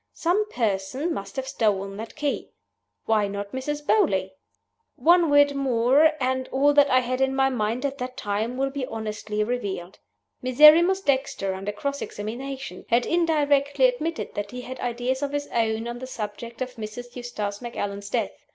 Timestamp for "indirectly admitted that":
13.05-14.49